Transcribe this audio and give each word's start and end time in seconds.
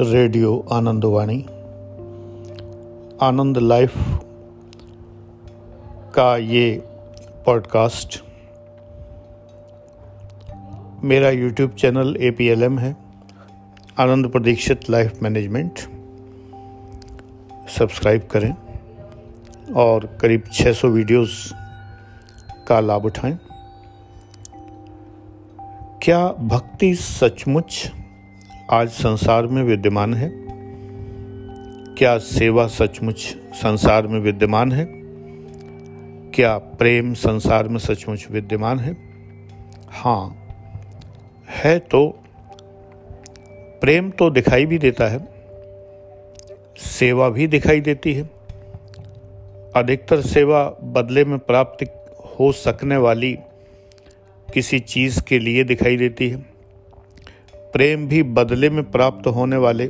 Radio 0.00 0.66
Anandwani 0.72 1.36
आनंद 3.22 3.58
life 3.58 3.94
का 6.14 6.36
ये 6.36 6.70
podcast. 7.46 8.18
मेरा 11.04 11.30
YouTube 11.30 11.70
channel 11.70 12.16
A 12.20 12.30
P 12.30 12.46
L 12.46 12.62
M 12.62 12.78
है, 12.78 12.96
Anand 13.98 14.28
Pradikshit 14.28 14.90
life 14.90 15.22
management. 15.22 15.78
Subscribe 17.68 18.28
करें 18.30 18.54
और 19.76 20.18
करीब 20.20 20.44
600 20.52 20.88
वीडियोस 20.88 21.52
का 22.66 22.80
लाभ 22.80 23.04
उठाएँ। 23.04 23.38
क्या 26.02 26.26
भक्ति 26.32 26.94
सचमुच 26.94 27.90
आज 28.72 28.88
संसार 28.88 29.46
में 29.46 29.62
विद्यमान 29.62 30.14
है? 30.14 30.30
क्या 31.98 32.18
सेवा 32.18 32.66
सचमुच 32.66 33.20
संसार 33.52 34.06
में 34.06 34.20
विद्यमान 34.20 34.72
है? 34.72 34.86
क्या 36.34 36.58
प्रेम 36.58 37.14
संसार 37.14 37.68
में 37.68 37.78
सचमुच 37.78 38.26
विद्यमान 38.30 38.78
है? 38.78 38.96
हाँ 39.88 40.46
है 41.48 41.78
तो 41.78 42.08
प्रेम 43.80 44.10
तो 44.10 44.30
दिखाई 44.30 44.66
भी 44.66 44.78
देता 44.78 45.08
है, 45.08 45.18
सेवा 46.76 47.28
भी 47.28 47.46
दिखाई 47.46 47.80
देती 47.80 48.14
है। 48.14 48.30
अधिकतर 49.76 50.20
सेवा 50.20 50.64
बदले 50.82 51.24
में 51.24 51.38
प्राप्त 51.38 51.84
हो 52.40 52.52
सकने 52.52 52.96
वाली 52.96 53.38
किसी 54.54 54.78
चीज़ 54.78 55.22
के 55.22 55.38
लिए 55.38 55.64
दिखाई 55.64 55.96
देती 55.96 56.30
है। 56.30 56.49
प्रेम 57.72 58.08
भी 58.08 58.22
बदले 58.22 58.70
में 58.70 58.90
प्राप्त 58.90 59.26
होने 59.26 59.56
वाले 59.56 59.88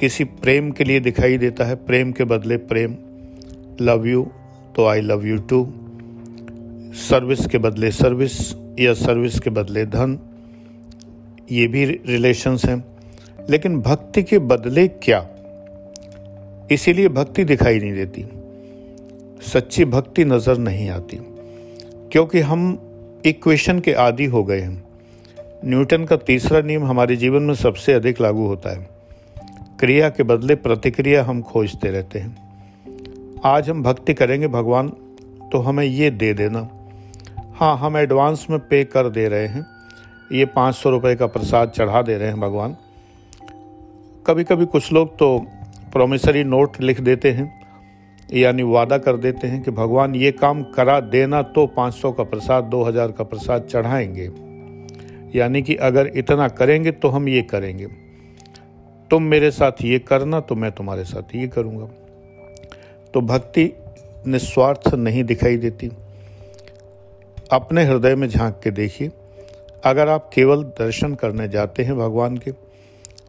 किसी 0.00 0.24
प्रेम 0.24 0.70
के 0.70 0.84
लिए 0.84 1.00
दिखाई 1.00 1.38
देता 1.38 1.64
है। 1.64 1.74
प्रेम 1.74 2.12
के 2.12 2.24
बदले 2.24 2.56
प्रेम। 2.56 2.96
लव 3.80 4.06
यू 4.06 4.30
तो 4.76 4.86
I 4.86 5.00
love 5.00 5.26
you 5.26 5.38
too 5.38 5.72
service 6.94 7.46
के 7.46 7.58
बदले 7.58 7.90
सर्विस 7.90 8.54
या 8.78 8.92
सर्विस 8.94 9.40
के 9.40 9.50
बदले 9.50 9.86
धन, 9.86 10.18
ये 11.50 11.66
भी 11.66 11.84
रिलेशंस 11.84 12.64
हैं। 12.64 12.84
लेकिन 13.50 13.80
भक्ति 13.80 14.22
के 14.22 14.38
बदले 14.38 14.88
क्या? 14.88 15.28
इसीलिए 16.72 17.08
भक्ति 17.08 17.44
दिखाई 17.44 17.78
नहीं 17.78 17.92
देती। 17.92 18.24
सच्ची 19.42 19.84
भक्ति 19.84 20.24
नज़र 20.24 20.58
नहीं 20.58 20.90
आती। 20.90 21.18
क्योंकि 22.12 22.40
हम 22.40 22.78
इक्वेशन 23.26 23.80
के 23.80 23.92
आदि 23.92 24.24
हो 24.24 24.44
गए 24.44 24.60
हैं। 24.60 24.87
न्यूटन 25.64 26.04
का 26.04 26.16
तीसरा 26.16 26.60
नियम 26.60 26.84
हमारे 26.84 27.14
जीवन 27.16 27.42
में 27.42 27.54
सबसे 27.54 27.92
अधिक 27.92 28.20
लागू 28.20 28.46
होता 28.46 28.70
है। 28.70 28.88
क्रिया 29.80 30.08
के 30.08 30.22
बदले 30.22 30.54
प्रतिक्रिया 30.54 31.24
हम 31.24 31.42
खोजते 31.42 31.90
रहते 31.90 32.18
हैं। 32.18 33.40
आज 33.44 33.70
हम 33.70 33.82
भक्ति 33.82 34.14
करेंगे 34.14 34.48
भगवान 34.48 34.88
तो 35.52 35.58
हमें 35.58 35.84
ये 35.84 36.10
दे 36.10 36.32
देना। 36.34 36.68
हाँ 37.54 37.76
हम 37.78 37.96
एडवांस 37.96 38.46
में 38.50 38.58
पे 38.60 38.84
कर 38.84 39.08
दे 39.08 39.28
रहे 39.28 39.46
हैं। 39.46 39.66
ये 40.32 40.44
पाँच 40.46 40.74
सौ 40.74 40.90
रुपये 40.90 41.14
का 41.16 41.26
प्रसाद 41.26 41.70
चढ़ा 41.70 42.02
दे 42.02 42.18
रहे 42.18 42.28
हैं 42.28 42.40
भगवान। 42.40 42.76
कभी 44.26 44.44
कभी 44.44 44.66
कुछ 44.66 44.92
लोग 44.92 45.16
तो 45.18 45.38
प्रोमिसरी 45.92 46.44
नोट 46.44 46.80
लिख 46.80 47.00
देते 47.00 47.30
हैं, 47.30 47.52
यानी 48.28 48.62
वादा 48.62 48.98
कर 48.98 49.16
देते 49.16 49.46
हैं 49.46 49.62
कि 49.62 49.70
भगवान 49.70 50.14
ये 50.14 50.32
काम 50.32 50.62
करा 50.72 51.00
देना 51.00 51.42
तो 51.42 51.66
500 51.66 52.12
का 52.12 52.24
प्रसाद 52.24 52.64
2000 52.64 53.12
का 53.12 53.24
प्रसाद 53.24 53.62
चढ़ाएँगे। 53.62 54.30
यानी 55.34 55.62
कि 55.62 55.74
अगर 55.76 56.10
इतना 56.16 56.48
करेंगे 56.48 56.90
तो 56.90 57.08
हम 57.08 57.28
ये 57.28 57.42
करेंगे। 57.42 57.86
तुम 59.10 59.22
मेरे 59.22 59.50
साथ 59.50 59.72
ये 59.82 59.98
करना 59.98 60.40
तो 60.40 60.54
मैं 60.54 60.72
तुम्हारे 60.72 61.04
साथ 61.04 61.36
ये 61.36 61.48
करूँगा। 61.48 61.86
तो 63.14 63.20
भक्ति 63.20 63.72
निस्वार्थ 64.26 64.94
नहीं 64.94 65.24
दिखाई 65.24 65.56
देती। 65.56 65.90
अपने 67.52 67.84
हृदय 67.84 68.14
में 68.14 68.28
झाँक 68.28 68.60
के 68.64 68.70
देखिए। 68.70 69.10
अगर 69.84 70.08
आप 70.08 70.30
केवल 70.34 70.62
दर्शन 70.62 71.14
करने 71.14 71.48
जाते 71.48 71.82
हैं 71.82 71.98
भगवान 71.98 72.36
के, 72.36 72.52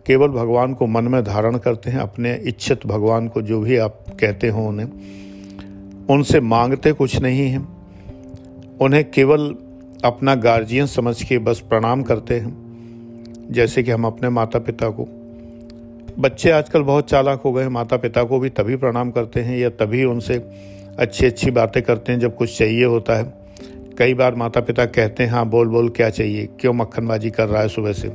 केवल 0.05 0.27
भगवान 0.27 0.73
को 0.73 0.87
मन 0.87 1.03
में 1.03 1.23
धारण 1.23 1.57
करते 1.57 1.91
हैं, 1.91 1.99
अपने 1.99 2.35
इच्छित 2.35 2.85
भगवान 2.85 3.27
को 3.27 3.41
जो 3.41 3.61
भी 3.61 3.77
आप 3.77 4.05
कहते 4.19 4.47
हो 4.47 4.67
उन्हें, 4.67 4.87
उनसे 6.09 6.39
मांगते 6.39 6.91
कुछ 6.91 7.19
नहीं 7.19 7.49
हैं। 7.49 7.79
उन्हें 8.81 9.11
केवल 9.11 9.55
अपना 10.05 10.35
गार्जियन 10.35 10.85
समझ 10.85 11.23
के 11.23 11.37
बस 11.37 11.59
प्रणाम 11.59 12.03
करते 12.03 12.35
हैं, 12.39 13.47
जैसे 13.51 13.83
कि 13.83 13.91
हम 13.91 14.05
अपने 14.05 14.29
माता 14.29 14.59
पिता 14.59 14.89
को। 14.89 15.07
बच्चे 16.19 16.51
आजकल 16.51 16.81
बहुत 16.81 17.09
चालाक 17.09 17.41
हो 17.41 17.53
गए 17.53 17.61
हैं 17.61 17.69
माता 17.69 17.97
पिता 17.97 18.23
को 18.23 18.39
भी 18.39 18.49
तभी 18.49 18.75
प्रणाम 18.75 19.11
करते 19.11 19.39
हैं 19.39 19.57
या 19.57 19.69
तभी 19.69 20.03
उनसे 20.03 20.35
अच्छी 20.99 21.25
अच्छी 21.25 21.51
बातें 21.51 21.83
करते 21.83 22.11
हैं 22.11 22.19
जब 22.19 22.35
कुछ 22.35 22.57
चाहिए 22.57 22.83
होता 22.83 23.15
है। 23.15 23.33
कई 23.97 24.13
बार 24.13 24.35
माता 24.35 24.61
पिता 24.61 24.85
कहते 24.85 25.23
हैं 25.23 25.31
हाँ 25.31 25.45
बोल 25.49 25.67
बोल 25.67 25.89
क्या 25.89 26.09
चाहिए? 26.09 26.49
क्यों 26.59 26.73
मक्खनबाजी 26.73 27.29
कर 27.29 27.47
रहा 27.47 27.61
है 27.61 27.67
सुबह 27.67 27.93
से? 27.93 28.09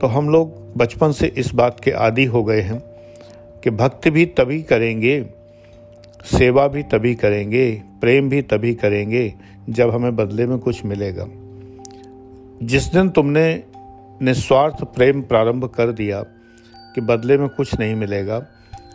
तो 0.00 0.06
हम 0.06 0.28
लोग 0.28 0.76
बचपन 0.76 1.12
से 1.12 1.26
इस 1.26 1.54
बात 1.54 1.80
के 1.80 1.90
आदि 1.90 2.24
हो 2.24 2.44
गए 2.44 2.60
हैं 2.60 2.82
कि 3.64 3.70
भक्ति 3.70 4.10
भी 4.10 4.26
तभी 4.26 4.62
करेंगे 4.62 5.20
सेवा 6.24 6.66
भी 6.68 6.82
तभी 6.82 7.14
करेंगे, 7.14 7.82
प्रेम 8.00 8.28
भी 8.28 8.42
तभी 8.42 8.74
करेंगे, 8.74 9.34
जब 9.70 9.90
हमें 9.90 10.16
बदले 10.16 10.46
में 10.46 10.58
कुछ 10.58 10.84
मिलेगा। 10.84 11.26
जिस 12.62 12.84
दिन 12.86 13.08
तुमने 13.08 13.62
निस्वार्थ 14.22 14.84
प्रेम 14.84 15.22
प्रारंभ 15.22 15.64
कर 15.64 15.92
दिया 15.92 16.22
कि 16.94 17.00
बदले 17.00 17.38
में 17.38 17.48
कुछ 17.48 17.78
नहीं 17.80 17.94
मिलेगा, 17.94 18.46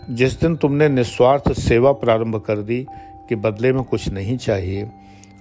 जिस 0.10 0.40
दिन 0.42 0.56
तुमने 0.56 0.90
निस्वार्थ 0.90 1.52
सेवा 1.54 1.92
प्रारंभ 1.92 2.36
कर 2.36 2.58
दी 2.58 2.86
कि 3.30 3.36
बदले 3.36 3.74
में 3.74 3.84
कुछ 3.84 4.10
नहीं 4.10 4.38
चाहिए, 4.38 4.90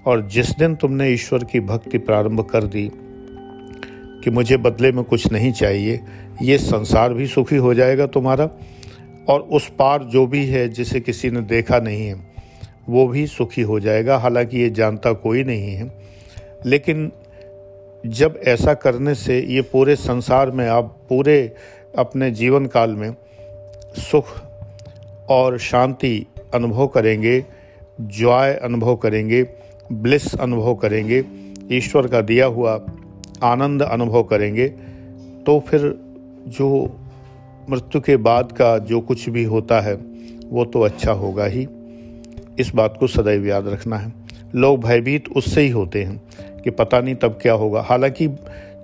और 0.07 0.27
जिस 0.29 0.51
दिन 0.51 0.75
तुमने 0.75 1.09
ईश्वर 1.09 1.45
की 1.45 1.61
भक्ति 1.61 1.99
प्रारंभ 1.99 2.41
कर 2.41 2.65
दी 2.65 2.91
कि 4.25 4.31
मुझे 4.31 4.57
बदले 4.57 4.93
में 4.93 5.05
कुछ 5.05 5.33
नहीं 5.33 5.53
चाहिए, 5.53 6.01
ये 6.43 6.59
संसार 6.59 7.15
भी 7.15 7.27
सुखी 7.27 7.57
हो 7.57 7.75
जाएगा 7.75 8.07
तुम्हारा। 8.07 8.51
और 9.29 9.41
उस 9.41 9.69
पार 9.69 10.03
जो 10.03 10.27
भी 10.27 10.47
है, 10.47 10.69
जिसे 10.69 11.01
किसी 11.01 11.31
ने 11.31 11.41
देखा 11.41 11.79
नहीं 11.79 12.07
है, 12.07 12.15
वो 12.89 13.07
भी 13.09 13.27
सुखी 13.27 13.63
हो 13.63 13.81
जाएगा। 13.81 14.17
हालाँकि 14.17 14.59
ये 14.59 14.71
जानता 14.71 15.13
कोई 15.13 15.45
नहीं 15.45 15.75
है। 15.75 15.93
लेकिन 16.67 17.13
जब 18.07 18.41
ऐसा 18.47 18.75
करने 18.75 19.15
से 19.15 19.41
ये 19.41 19.63
पूरे 19.63 19.97
संसार 19.97 20.51
में, 20.51 20.69
आप 20.69 20.97
पूरे 21.09 21.55
अपने 21.99 22.31
जीवन 22.31 22.67
काल 22.67 22.91
में 22.91 23.15
सुख 23.97 24.25
और 25.29 25.59
शांति 25.59 26.27
अनुभव 26.55 26.87
करेंगे 26.87 27.45
जॉय 28.01 28.55
अनुभव 28.55 28.97
करेंगे, 28.97 29.43
ब्लिस 29.93 30.35
अनुभव 30.35 30.75
करेंगे, 30.75 31.25
ईश्वर 31.73 32.07
का 32.07 32.21
दिया 32.21 32.47
हुआ 32.47 32.87
आनंद 33.43 33.83
अनुभव 33.83 34.23
करेंगे 34.23 34.69
तो 35.47 35.61
फिर 35.61 35.99
जो 36.49 37.01
मृत्यु 37.71 38.01
के 38.01 38.17
बाद 38.17 38.53
का 38.53 38.79
जो 38.79 39.01
कुछ 39.01 39.29
भी 39.29 39.45
होता 39.45 39.81
है, 39.81 39.95
वो 40.47 40.65
तो 40.65 40.81
अच्छा 40.81 41.13
होगा 41.13 41.45
ही। 41.45 41.67
इस 42.59 42.73
बात 42.75 42.97
को 43.01 43.07
सदैव 43.07 43.47
याद 43.47 43.69
रखना 43.69 43.97
है। 43.97 44.13
लोग 44.55 44.85
भयभीत 44.85 45.25
उससे 45.37 45.61
ही 45.61 45.69
होते 45.69 46.05
हैं 46.05 46.23
कि 46.65 46.71
पता 46.71 47.01
नहीं 47.01 47.15
तब 47.15 47.39
क्या 47.43 47.53
होगा। 47.53 47.81
हालाँकि 47.81 48.29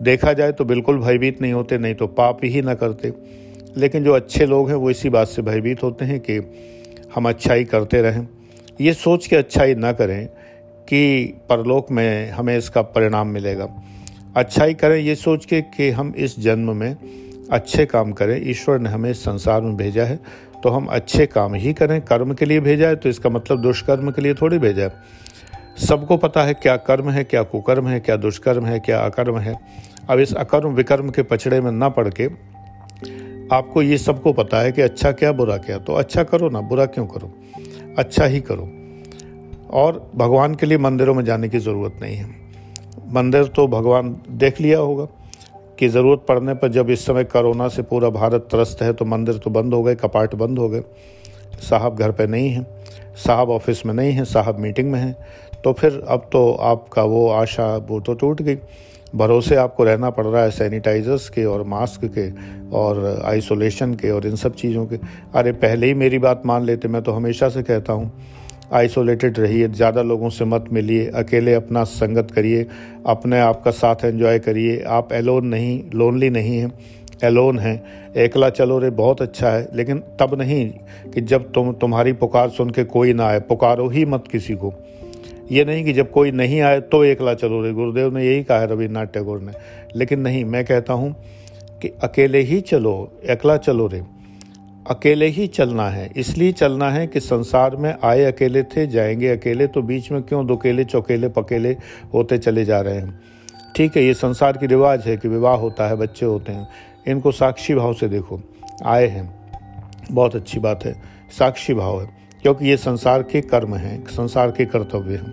देखा 0.02 0.32
जाए 0.32 0.52
तो 0.52 0.64
बिल्कुल 0.64 0.98
भयभीत 0.98 1.42
नहीं 1.42 1.52
होते, 1.52 1.78
नहीं 1.78 1.94
तो 1.94 2.06
पाप 2.06 2.38
ही 2.44 2.62
ना 2.62 2.74
करते। 2.74 3.12
लेकिन 3.76 4.04
जो 4.04 4.12
अच्छे 4.12 4.46
लोग 4.46 4.68
हैं, 4.68 4.76
वो 4.76 4.90
इसी 4.90 5.08
बात 5.08 5.28
से 5.28 5.42
भयभीत 5.42 5.82
होते 5.82 6.04
हैं 6.04 6.20
कि 6.20 6.40
हम 7.14 7.28
अच्छाई 7.28 7.64
करते 7.64 8.02
रहें। 8.02 8.28
ये 8.80 8.92
सोच 8.92 9.26
के 9.26 9.36
अच्छाई 9.36 9.74
ना 9.74 9.92
करें 9.92 10.26
कि 10.88 11.24
परलोक 11.48 11.90
में 11.90 12.30
हमें 12.30 12.58
इसका 12.58 12.82
परिणाम 12.82 13.28
मिलेगा। 13.28 13.68
अच्छाई 14.36 14.74
करें 14.74 14.96
ये 14.96 15.14
सोच 15.14 15.44
के 15.44 15.60
कि 15.60 15.90
हम 15.90 16.14
इस 16.16 16.40
जन्म 16.40 16.76
में 16.76 16.96
अच्छे 17.50 17.86
काम 17.86 18.12
करें, 18.12 18.40
ईश्वर 18.50 18.78
ने 18.78 18.90
हमें 18.90 19.12
संसार 19.12 19.60
में 19.60 19.76
भेजा 19.76 20.04
है 20.04 20.18
तो 20.62 20.68
हम 20.68 20.86
अच्छे 20.86 21.26
काम 21.26 21.54
ही 21.54 21.72
करें। 21.72 22.00
कर्म 22.02 22.32
के 22.34 22.44
लिए 22.44 22.60
भेजा 22.60 22.88
है 22.88 22.96
तो 22.96 23.08
इसका 23.08 23.30
मतलब 23.30 23.60
दुष्कर्म 23.62 24.10
के 24.10 24.22
लिए 24.22 24.34
थोड़ी 24.34 24.58
भेजा 24.58 24.82
है। 24.82 24.92
सबको 25.80 26.16
पता 26.16 26.42
है 26.42 26.54
क्या 26.54 26.76
कर्म 26.78 27.10
है, 27.10 27.24
क्या 27.24 27.42
कुकर्म 27.42 27.88
है, 27.88 27.98
क्या 28.00 28.16
दुष्कर्म 28.16 28.66
है, 28.66 28.78
क्या 28.80 29.00
अकर्म 29.00 29.38
है। 29.38 29.54
अब 30.10 30.18
इस 30.18 30.34
अकर्म, 30.34 30.68
विकर्म 30.68 31.10
के 31.10 31.22
पछड़े 31.22 31.60
में 31.60 31.70
ना 31.72 31.88
पड़ 31.88 32.08
के 32.10 32.28
आपको 33.52 33.82
ये 33.82 33.98
सबको 33.98 34.32
पता 34.32 34.60
है 34.60 34.72
कि 34.72 34.82
अच्छा 34.82 35.10
क्या, 35.12 35.32
बुरा 35.32 35.56
क्या। 35.56 35.78
तो 35.78 35.92
अच्छा 35.92 36.22
करो 36.22 36.48
ना, 36.48 36.60
बुरा 36.60 36.86
क्यों 36.86 37.06
करो? 37.06 37.30
अच्छा 37.98 38.24
ही 38.24 38.40
करो। 38.40 38.68
और 39.72 40.10
भगवान 40.14 40.54
के 40.54 40.66
लिए 40.66 40.78
मंदिरों 40.78 41.14
में 41.14 41.24
जाने 41.24 41.48
की 41.48 41.58
ज़रूरत 41.58 41.98
नहीं 42.02 42.16
है। 42.16 42.26
मंदिर 43.12 43.44
तो 43.46 43.66
भगवान 43.68 44.16
देख 44.30 44.60
लिया 44.60 44.78
होगा। 44.78 45.06
कि 45.78 45.88
ज़रूरत 45.88 46.24
पड़ने 46.28 46.54
पर 46.54 46.68
जब 46.68 46.90
इस 46.90 47.06
समय 47.06 47.24
कोरोना 47.26 47.68
से 47.68 47.82
पूरा 47.82 48.08
भारत 48.10 48.46
त्रस्त 48.50 48.82
है 48.82 48.92
तो 48.92 49.04
मंदिर 49.04 49.38
तो 49.38 49.50
बंद 49.50 49.74
हो 49.74 49.82
गए, 49.82 49.94
कपाट 49.94 50.34
बंद 50.34 50.58
हो 50.58 50.68
गए। 50.68 50.82
साहब 51.60 51.96
घर 51.96 52.12
पे 52.12 52.26
नहीं 52.26 52.50
हैं, 52.50 52.66
साहब 53.16 53.50
ऑफ़िस 53.50 53.84
में 53.86 53.94
नहीं 53.94 54.12
हैं, 54.12 54.24
साहब 54.24 54.58
मीटिंग 54.58 54.90
में 54.92 54.98
हैं। 55.00 55.16
तो 55.64 55.72
फिर 55.72 56.02
अब 56.08 56.28
तो 56.32 56.50
आपका 56.52 57.02
वो 57.04 57.28
आशा, 57.30 57.76
वो 57.78 58.00
तो 58.00 58.14
टूट 58.14 58.42
गई। 58.42 58.58
भरोसे 59.14 59.56
आपको 59.56 59.84
रहना 59.84 60.10
पड़ 60.10 60.26
रहा 60.26 60.42
है 60.42 60.50
सैनिटाइजर्स 60.50 61.28
के 61.28 61.44
और 61.44 61.62
मास्क 61.64 62.04
के 62.18 62.30
और 62.76 63.22
आइसोलेशन 63.24 63.94
के 63.94 64.10
और 64.10 64.26
इन 64.26 64.36
सब 64.36 64.54
चीज़ों 64.54 64.86
के। 64.86 64.98
अरे 65.34 65.52
पहले 65.54 65.86
ही 65.86 65.94
मेरी 65.94 66.18
बात 66.18 66.42
मान 66.46 66.64
लेते, 66.64 66.88
मैं 66.88 67.02
तो 67.02 67.12
हमेशा 67.12 67.48
से 67.48 67.62
कहता 67.62 67.92
हूँ 67.92 68.10
आइसोलेटेड 68.72 69.38
रहिए, 69.38 69.68
ज़्यादा 69.68 70.02
लोगों 70.02 70.28
से 70.28 70.44
मत 70.44 70.64
मिलिए, 70.72 71.06
अकेले 71.06 71.54
अपना 71.54 71.84
संगत 71.84 72.30
करिए, 72.30 72.66
अपने 73.06 73.40
आप 73.40 73.62
का 73.62 73.70
साथ 73.70 74.04
एंजॉय 74.04 74.38
करिए। 74.38 74.82
आप 74.82 75.12
एलोन 75.12 75.46
नहीं 75.46 75.82
लोनली 75.94 76.30
नहीं 76.30 76.56
हैं 76.58 76.72
एलोन 77.24 77.58
हैं। 77.58 78.12
एकला 78.14 78.48
चलो 78.50 78.78
रे, 78.78 78.90
बहुत 78.90 79.22
अच्छा 79.22 79.50
है, 79.50 79.68
लेकिन 79.74 80.02
तब 80.20 80.34
नहीं 80.38 80.68
कि 81.14 81.20
जब 81.20 81.50
तुम, 81.52 81.72
तुम्हारी 81.72 82.12
पुकार 82.12 82.48
सुन 82.48 82.70
के 82.70 82.84
कोई 82.84 83.12
ना 83.12 83.26
आए, 83.26 83.40
पुकारो 83.40 83.88
ही 83.88 84.04
मत 84.04 84.24
किसी 84.32 84.54
को। 84.54 84.72
ये 85.52 85.64
नहीं 85.64 85.84
कि 85.84 85.92
जब 85.92 86.10
कोई 86.10 86.30
नहीं 86.30 86.60
आए 86.60 86.80
तो 86.80 87.04
एकला 87.04 87.34
चलो 87.34 87.62
रे, 87.62 87.72
गुरुदेव 87.72 88.16
ने 88.16 88.26
यही 88.26 88.42
कहा 88.42 88.58
है 88.58 88.66
रविन्द्रनाथ 88.66 89.06
टैगोर 89.06 89.40
ने। 89.40 89.52
लेकिन 89.96 90.20
नहीं, 90.20 90.44
मैं 90.44 90.64
कहता 90.64 90.92
हूँ 90.92 91.14
कि 91.82 91.88
अकेले 92.02 92.40
ही 92.40 92.60
चलो, 92.60 93.12
एकला 93.24 93.56
चलो 93.56 93.86
रे। 93.86 94.02
अकेले 94.90 95.26
ही 95.26 95.46
चलना 95.46 95.90
है। 95.90 96.10
इसलिए 96.16 96.52
चलना 96.52 96.90
है 96.90 97.06
कि 97.06 97.20
संसार 97.20 97.76
में 97.76 97.94
आए 98.04 98.24
अकेले 98.24 98.62
थे, 98.62 98.86
जाएँगे 98.86 99.28
अकेले 99.28 99.66
तो 99.66 99.82
बीच 99.82 100.10
में 100.12 100.22
क्यों 100.22 100.46
दुकेले, 100.46 100.84
चौकेले, 100.84 101.28
पकेले 101.28 101.76
होते 102.14 102.38
चले 102.38 102.64
जा 102.64 102.80
रहे 102.80 102.94
हैं? 102.94 103.20
ठीक 103.76 103.96
है, 103.96 104.04
ये 104.04 104.14
संसार 104.14 104.56
की 104.56 104.66
रिवाज 104.66 105.06
है 105.06 105.16
कि 105.16 105.28
विवाह 105.28 105.56
होता 105.56 105.88
है, 105.88 105.96
बच्चे 105.96 106.26
होते 106.26 106.52
हैं। 106.52 106.68
इनको 107.08 107.32
साक्षी 107.32 107.74
भाव 107.74 107.94
से 107.94 108.08
देखो। 108.08 108.40
आए 108.84 109.06
हैं। 109.06 109.52
बहुत 110.12 110.36
अच्छी 110.36 110.58
बात 110.58 110.84
है। 110.84 111.02
साक्षी 111.38 111.74
भाव 111.74 112.02
है। 112.02 112.10
क्योंकि 112.42 112.66
ये 112.66 112.76
संसार 112.76 113.22
के 113.22 113.40
कर्म 113.40 113.74
हैं, 113.74 114.04
संसार 114.06 114.50
के 114.50 114.64
कर्तव्य 114.64 115.14
हैं। 115.14 115.32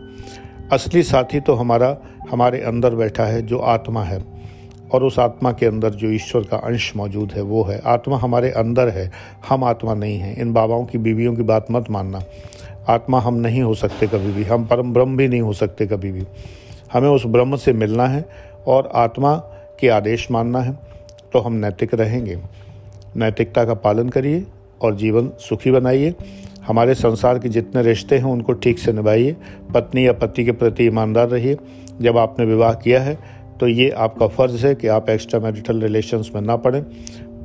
असली 0.72 1.04
साथी 1.04 1.40
तो 1.40 1.54
हमारा, 1.54 1.98
हमारे 2.32 2.62
अंदर 2.62 2.96
बैठा 2.96 3.26
है 3.26 3.42
जो 3.42 3.60
आत्मा 3.60 4.04
है। 4.04 4.31
और 4.94 5.04
उस 5.04 5.20
आत्मा 5.20 5.52
के 5.52 5.66
अंदर 5.66 5.90
जो 5.90 6.08
ईश्वर 6.08 6.44
का 6.44 6.58
अंश 6.58 6.92
मौजूद 6.96 7.32
है, 7.32 7.42
वो 7.42 7.64
है। 7.64 7.82
आत्मा 7.86 8.18
हमारे 8.18 8.50
अंदर 8.52 8.90
है, 8.90 9.12
हम 9.50 9.64
आत्मा 9.64 9.94
नहीं 9.94 10.18
हैं। 10.18 10.36
इन 10.38 10.54
बाबाओं 10.54 10.86
की, 10.86 10.98
बीवियों 10.98 11.36
की 11.36 11.44
बात 11.44 11.72
मत 11.72 11.90
मानना। 11.90 12.22
आत्मा 12.90 13.20
हम 13.20 13.34
नहीं 13.34 13.62
हो 13.62 13.74
सकते 13.76 14.08
कभी 14.08 14.32
भी। 14.34 14.44
हम 14.44 14.66
परम 14.66 14.94
ब्रह्म 14.94 15.18
भी 15.18 15.28
नहीं 15.28 15.42
हो 15.42 15.54
सकते 15.54 15.88
कभी 15.88 16.12
भी। 16.12 16.24
हमें 16.94 17.10
उस 17.10 17.26
ब्रह्म 17.26 17.56
से 17.56 17.74
मिलना 17.74 18.08
है 18.08 18.26
और 18.68 18.90
आत्मा 18.96 19.36
के 19.80 19.90
आदेश 19.90 20.28
मानना 20.32 20.60
है 20.60 20.78
तो 21.34 21.40
हम 21.40 21.54
नैतिक 21.54 21.94
रहेंगे। 21.94 22.38
नैतिकता 23.16 23.64
का 23.66 23.74
पालन 23.74 24.10
करिए 24.10 24.44
और 24.82 24.96
जीवन 24.96 25.30
सुखी 25.40 25.72
बनाइए। 25.72 26.14
हमारे 26.68 26.94
संसार 26.94 27.40
के 27.40 27.50
जितने 27.50 27.82
रिश्ते 27.82 28.18
हैं, 28.18 28.26
उनको 28.26 28.54
ठीक 28.54 28.80
से 28.80 28.94
निभाइए। 28.94 29.36
पत्नी 29.74 30.06
या 30.08 30.14
पति 30.14 30.46
के 30.46 30.52
प्रति 30.52 30.86
ईमानदार 30.86 31.28
रहिए। 31.28 31.58
जब 32.02 32.18
आपने 32.18 32.46
विवाह 32.46 32.74
किया 32.74 33.02
है 33.02 33.18
तो 33.62 33.68
ये 33.68 33.90
आपका 33.90 34.28
फ़र्ज़ 34.28 34.66
है 34.66 34.74
कि 34.76 34.88
आप 34.88 35.10
एक्स्ट्रा 35.10 35.40
मैरिटल 35.40 35.82
रिलेशंस 35.82 36.32
में 36.36 36.42
ना 36.42 36.56
पढ़ें। 36.58 36.84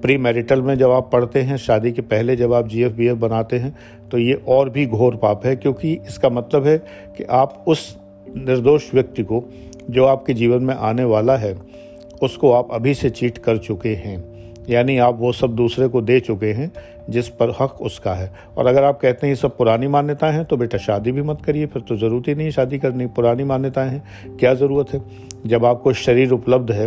प्री 0.00 0.16
मैरिटल 0.16 0.62
में 0.62 0.74
जब 0.78 0.90
आप 0.90 1.10
पढ़ते 1.12 1.40
हैं, 1.40 1.56
शादी 1.56 1.92
के 1.92 2.02
पहले 2.02 2.36
जब 2.36 2.52
आप 2.52 2.68
जी 2.68 2.82
एफ़ 2.82 2.92
बी 2.92 3.06
एफ़ 3.06 3.18
बनाते 3.18 3.58
हैं 3.58 3.76
तो 4.10 4.18
ये 4.18 4.34
और 4.48 4.70
भी 4.70 4.86
घोर 4.86 5.16
पाप 5.16 5.46
है, 5.46 5.54
क्योंकि 5.56 5.92
इसका 6.08 6.28
मतलब 6.28 6.66
है 6.66 6.78
कि 7.16 7.24
आप 7.24 7.64
उस 7.68 7.96
निर्दोष 8.28 8.92
व्यक्ति 8.94 9.22
को, 9.22 9.44
जो 9.90 10.04
आपके 10.04 10.34
जीवन 10.34 10.62
में 10.62 10.74
आने 10.74 11.04
वाला 11.04 11.36
है, 11.36 11.54
उसको 12.22 12.52
आप 12.52 12.68
अभी 12.72 12.94
से 12.94 13.10
चीट 13.10 13.38
कर 13.38 13.58
चुके 13.58 13.94
हैं। 13.96 14.16
यानी 14.70 14.96
आप 14.98 15.18
वो 15.18 15.32
सब 15.32 15.54
दूसरे 15.56 15.88
को 15.88 16.00
दे 16.02 16.18
चुके 16.20 16.52
हैं, 16.52 16.70
जिस 17.10 17.28
पर 17.28 17.50
हक 17.60 17.82
उसका 17.82 18.14
है। 18.14 18.32
और 18.56 18.66
अगर 18.66 18.84
आप 18.84 18.98
कहते 19.00 19.26
हैं 19.26 19.32
ये 19.34 19.36
सब 19.36 19.56
पुरानी 19.56 19.86
मान्यताएँ 19.86 20.32
हैं 20.32 20.44
तो 20.44 20.56
बेटा 20.56 20.78
शादी 20.78 21.12
भी 21.12 21.22
मत 21.22 21.42
करिए, 21.44 21.66
फिर 21.66 21.82
तो 21.82 21.96
ज़रूरत 21.96 22.28
ही 22.28 22.34
नहीं 22.34 22.50
शादी 22.50 22.78
करनी 22.78 23.06
पुरानी 23.06 23.44
मान्यताएँ 23.44 23.90
हैं, 23.90 24.36
क्या 24.38 24.54
ज़रूरत 24.54 24.92
है? 24.94 25.00
जब 25.46 25.64
आपको 25.64 25.92
शरीर 25.92 26.30
उपलब्ध 26.30 26.72
है 26.72 26.86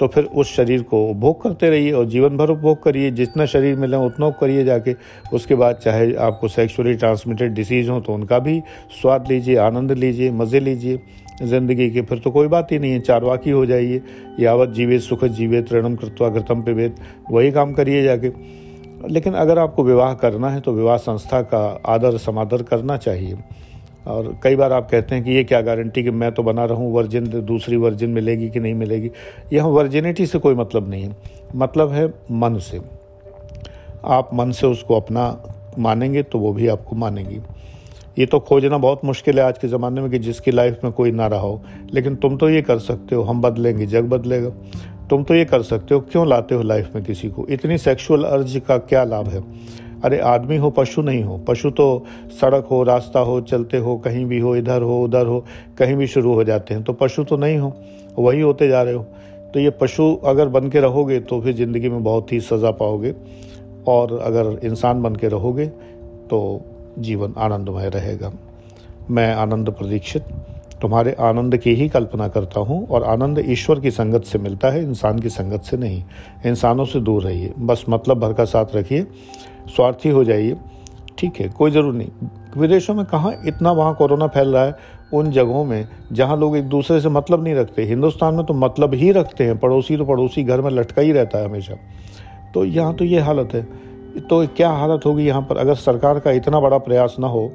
तो 0.00 0.06
फिर 0.06 0.24
उस 0.24 0.54
शरीर 0.56 0.82
को 0.82 1.04
उपभोग 1.06 1.42
करते 1.42 1.70
रहिए 1.70 1.92
और 1.92 2.06
जीवन 2.06 2.36
भर 2.36 2.50
उपभोग 2.50 2.82
करिए। 2.82 3.10
जितना 3.10 3.46
शरीर 3.46 3.76
मिले 3.76 3.96
उतना 3.96 4.30
करिए 4.40 4.64
जाके। 4.64 4.94
उसके 5.32 5.54
बाद 5.54 5.76
चाहे 5.76 6.12
आपको 6.20 6.48
सेक्सुअली 6.48 6.94
ट्रांसमिटेड 6.94 7.54
डिसीज़ 7.54 7.90
हो 7.90 8.00
तो 8.00 8.14
उनका 8.14 8.38
भी 8.38 8.60
स्वाद 9.00 9.28
लीजिए, 9.28 9.56
आनंद 9.56 9.92
लीजिए, 9.92 10.30
मज़े 10.32 10.60
लीजिए। 10.60 11.00
ज़िंदगी 11.42 11.90
के 11.90 12.02
फिर 12.02 12.18
तो 12.18 12.30
कोई 12.30 12.48
बात 12.48 12.72
ही 12.72 12.78
नहीं 12.78 12.92
है, 12.92 13.00
चारवाकी 13.00 13.50
हो 13.50 13.64
जाइए। 13.66 14.02
यावत 14.40 14.68
जीवे 14.68 14.98
सुख 14.98 15.24
जीवे 15.26 15.62
तृणम 15.62 15.96
कृत्वा 15.96 16.28
घृतम 16.28 16.62
पे 16.62 16.86
वही 17.30 17.50
काम 17.52 17.72
करिए 17.72 18.02
जाके। 18.02 18.30
लेकिन 19.08 19.34
अगर 19.34 19.58
आपको 19.58 19.82
विवाह 19.84 20.14
करना 20.14 20.48
है 20.48 20.60
तो 20.60 20.72
विवाह 20.72 20.96
संस्था 20.98 21.40
का 21.44 21.58
आदर 21.86 22.16
समादर 22.18 22.62
करना 22.62 22.96
चाहिए। 22.96 23.34
और 24.06 24.36
कई 24.42 24.56
बार 24.56 24.72
आप 24.72 24.90
कहते 24.90 25.14
हैं 25.14 25.24
कि 25.24 25.30
ये 25.30 25.44
क्या 25.44 25.60
गारंटी 25.60 26.02
कि 26.02 26.10
मैं 26.10 26.32
तो 26.32 26.42
बना 26.42 26.64
रहूँ, 26.64 26.92
वर्जिन 26.92 27.24
दूसरी 27.46 27.76
वर्जिन 27.76 28.10
मिलेगी 28.10 28.50
कि 28.50 28.60
नहीं 28.60 28.74
मिलेगी? 28.74 29.10
यहाँ 29.52 29.68
वर्जिनिटी 29.68 30.26
से 30.26 30.38
कोई 30.38 30.54
मतलब 30.54 30.88
नहीं 30.90 31.04
है। 31.04 31.16
मतलब 31.56 31.92
है 31.92 32.06
मन 32.30 32.58
से। 32.58 32.80
आप 34.04 34.30
मन 34.34 34.50
से 34.50 34.66
उसको 34.66 34.96
अपना 34.96 35.42
मानेंगे 35.78 36.22
तो 36.22 36.38
वो 36.38 36.52
भी 36.52 36.68
आपको 36.68 36.96
मानेगी। 36.96 37.40
ये 38.18 38.26
तो 38.26 38.38
खोजना 38.40 38.78
बहुत 38.78 39.04
मुश्किल 39.04 39.38
है 39.38 39.44
आज 39.44 39.58
के 39.58 39.68
ज़माने 39.68 40.00
में 40.00 40.10
कि 40.10 40.18
जिसकी 40.18 40.50
लाइफ 40.50 40.80
में 40.84 40.92
कोई 40.92 41.10
ना 41.10 41.26
रहा 41.26 41.40
हो। 41.40 41.62
लेकिन 41.94 42.14
तुम 42.16 42.36
तो 42.36 42.50
ये 42.50 42.62
कर 42.62 42.78
सकते 42.78 43.14
हो, 43.14 43.22
हम 43.22 43.42
बदलेंगे, 43.42 43.86
जग 43.86 44.04
बदलेगा। 44.04 44.50
तुम 45.10 45.24
तो 45.24 45.34
ये 45.34 45.44
कर 45.44 45.62
सकते 45.62 45.94
हो, 45.94 46.00
क्यों 46.00 46.28
लाते 46.28 46.54
हो 46.54 46.62
लाइफ 46.62 46.90
में 46.94 47.04
किसी 47.04 47.28
को? 47.28 47.46
इतनी 47.50 47.78
सेक्सुअल 47.78 48.24
अर्ज़ 48.24 48.58
का 48.58 48.78
क्या 48.78 49.04
लाभ 49.04 49.28
है? 49.28 49.42
अरे 50.04 50.18
आदमी 50.20 50.56
हो, 50.56 50.70
पशु 50.70 51.02
नहीं 51.02 51.22
हो। 51.24 51.36
पशु 51.38 51.70
तो 51.70 52.04
सड़क 52.40 52.66
हो, 52.70 52.82
रास्ता 52.82 53.20
हो, 53.20 53.40
चलते 53.40 53.78
हो, 53.78 53.96
कहीं 53.98 54.24
भी 54.26 54.38
हो, 54.38 54.54
इधर 54.56 54.82
हो, 54.82 55.02
उधर 55.04 55.26
हो, 55.26 55.44
कहीं 55.78 55.94
भी 55.96 56.06
शुरू 56.06 56.34
हो 56.34 56.44
जाते 56.44 56.74
हैं। 56.74 56.82
तो 56.82 56.92
पशु 56.92 57.24
तो 57.24 57.36
नहीं 57.36 57.58
हो, 57.58 57.72
वही 58.18 58.40
होते 58.40 58.68
जा 58.68 58.82
रहे 58.82 58.94
हो। 58.94 59.06
तो 59.54 59.60
ये 59.60 59.70
पशु 59.70 60.14
अगर 60.24 60.48
बन 60.48 60.68
के 60.68 60.80
रहोगे 60.80 61.18
तो 61.20 61.40
फिर 61.40 61.54
ज़िंदगी 61.54 61.88
में 61.88 62.02
बहुत 62.04 62.32
ही 62.32 62.40
सज़ा 62.40 62.70
पाओगे। 62.70 63.14
और 63.88 64.18
अगर 64.18 64.58
इंसान 64.64 65.02
बन 65.02 65.16
के 65.16 65.28
रहोगे 65.28 65.66
तो 66.30 66.60
जीवन 66.98 67.34
आनंदमय 67.38 67.88
रहेगा। 67.88 68.32
मैं 69.10 69.32
आनंद 69.34 69.70
प्रदीक्षित। 69.70 70.24
तुम्हारे 70.82 71.12
आनंद 71.20 71.56
की 71.56 71.74
ही 71.74 71.88
कल्पना 71.88 72.28
करता 72.28 72.60
हूँ 72.60 72.86
और 72.88 73.04
आनंद 73.04 73.38
ईश्वर 73.46 73.80
की 73.80 73.90
संगत 73.90 74.24
से 74.24 74.38
मिलता 74.38 74.68
है, 74.68 74.82
इंसान 74.82 75.18
की 75.18 75.28
संगत 75.28 75.62
से 75.62 75.76
नहीं। 75.76 76.02
इंसानों 76.46 76.84
से 76.84 77.00
दूर 77.00 77.22
रहिए। 77.22 77.52
बस 77.58 77.84
मतलब 77.88 78.18
भर 78.18 78.32
का 78.32 78.44
साथ 78.44 78.74
रखिए। 78.74 79.06
स्वार्थी 79.68 80.08
हो 80.08 80.24
जाइए। 80.24 80.56
ठीक 81.18 81.40
है, 81.40 81.48
कोई 81.48 81.70
ज़रूर 81.70 81.94
नहीं। 81.94 82.08
विदेशों 82.56 82.94
में 82.94 83.04
कहाँ 83.06 83.32
इतना 83.46 83.72
वहाँ 83.72 83.94
कोरोना 83.94 84.26
फैल 84.26 84.48
रहा 84.48 84.64
है? 84.64 84.74
उन 85.14 85.30
जगहों 85.30 85.64
में 85.64 85.88
जहाँ 86.12 86.36
लोग 86.36 86.56
एक 86.56 86.68
दूसरे 86.68 87.00
से 87.00 87.08
मतलब 87.08 87.44
नहीं 87.44 87.54
रखते। 87.54 87.82
हिंदुस्तान 87.82 88.34
में 88.34 88.44
तो 88.46 88.54
मतलब 88.54 88.94
ही 88.94 89.10
रखते 89.12 89.44
हैं। 89.44 89.58
पड़ोसी 89.58 89.96
तो 89.96 90.04
पड़ोसी, 90.04 90.44
घर 90.44 90.60
में 90.60 90.70
लटका 90.70 91.02
ही 91.02 91.12
रहता 91.12 91.38
है 91.38 91.44
हमेशा। 91.44 91.74
तो 92.54 92.64
यहाँ 92.64 92.94
तो 92.94 93.04
ये 93.04 93.20
हालत 93.20 93.54
है। 93.54 93.62
तो 94.20 94.46
क्या 94.46 94.70
हालत 94.70 95.06
होगी 95.06 95.26
यहाँ 95.26 95.42
पर? 95.42 95.56
अगर 95.56 95.74
सरकार 95.74 96.18
का 96.18 96.30
इतना 96.30 96.60
बड़ा 96.60 96.78
प्रयास 96.78 97.16
ना 97.20 97.26
हो 97.26 97.50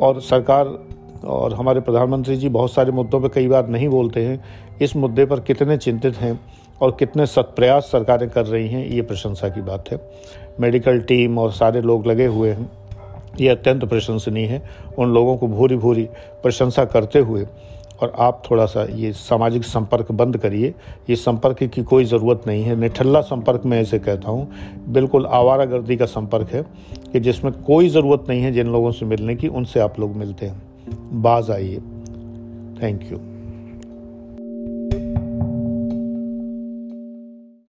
और 0.00 0.20
सरकार 0.20 0.78
और 1.24 1.54
हमारे 1.54 1.80
प्रधानमंत्री 1.80 2.36
जी 2.36 2.48
बहुत 2.48 2.72
सारे 2.72 2.92
मुद्दों 2.92 3.20
पर 3.20 3.28
कई 3.28 3.48
बार 3.48 3.68
नहीं 3.68 3.88
बोलते 3.88 4.24
हैं। 4.26 4.42
इस 4.82 4.96
मुद्दे 4.96 5.24
पर 5.26 5.40
कितने 5.40 5.76
चिंतित 5.76 6.16
हैं 6.16 6.38
और 6.80 6.96
कितने 6.98 7.26
सत्प्रयास 7.26 7.84
सरकारें 7.84 8.28
कर 8.30 8.46
रही 8.46 8.68
हैं, 8.68 8.86
ये 8.86 9.02
प्रशंसा 9.02 9.48
की 9.48 9.60
बात 9.60 9.90
है। 9.92 10.00
मेडिकल 10.60 11.00
टीम 11.00 11.38
और 11.38 11.52
सारे 11.52 11.80
लोग 11.80 12.06
लगे 12.06 12.26
हुए 12.26 12.50
हैं। 12.50 12.70
ये 13.40 13.48
अत्यंत 13.48 13.84
प्रशंसनीय 13.84 14.46
है। 14.46 14.62
उन 14.98 15.12
लोगों 15.14 15.36
को 15.36 15.46
भूरी 15.46 15.76
भूरी 15.76 16.08
प्रशंसा 16.42 16.84
करते 16.84 17.18
हुए 17.18 17.46
और 18.02 18.12
आप 18.18 18.42
थोड़ा 18.50 18.64
सा 18.66 18.82
ये 18.90 19.12
सामाजिक 19.12 19.64
संपर्क 19.64 20.10
बंद 20.12 20.36
करिए। 20.36 20.74
ये 21.10 21.16
संपर्क 21.16 21.62
की 21.64 21.82
कोई 21.82 22.04
ज़रूरत 22.04 22.42
नहीं 22.46 22.62
है। 22.64 22.76
निठल्ला 22.76 23.20
संपर्क 23.20 23.62
मैं 23.66 23.80
ऐसे 23.80 23.98
कहता 23.98 24.30
हूँ। 24.30 24.48
बिल्कुल 24.88 25.26
आवारा 25.26 25.64
गर्दी 25.64 25.96
का 25.96 26.06
संपर्क 26.06 26.52
है 26.52 26.62
कि 27.12 27.20
जिसमें 27.20 27.52
कोई 27.62 27.88
ज़रूरत 27.88 28.24
नहीं 28.28 28.42
है 28.42 28.52
जिन 28.52 28.66
लोगों 28.66 28.90
से 28.90 29.06
मिलने 29.06 29.34
की, 29.36 29.48
उनसे 29.48 29.80
आप 29.80 30.00
लोग 30.00 30.16
मिलते 30.16 30.46
हैं। 30.46 30.71
बाज 30.94 31.50
आइए। 31.50 31.78
Thank 32.82 33.12
you 33.12 33.18